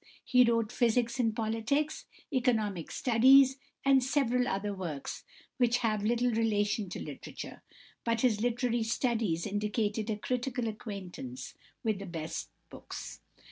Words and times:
He 0.23 0.43
wrote 0.43 0.71
"Physics 0.71 1.19
and 1.19 1.35
Politics," 1.35 2.05
"Economic 2.33 2.89
Studies," 2.89 3.57
and 3.85 4.03
several 4.03 4.47
other 4.47 4.73
works 4.73 5.23
which 5.57 5.77
have 5.85 6.01
little 6.01 6.31
relation 6.31 6.89
to 6.89 6.99
literature; 6.99 7.61
but 8.03 8.21
his 8.21 8.41
"Literary 8.41 8.81
Studies" 8.81 9.45
indicated 9.45 10.09
a 10.09 10.17
critical 10.17 10.67
acquaintance 10.67 11.53
with 11.83 11.99
the 11.99 12.07
best 12.07 12.49
books. 12.71 13.19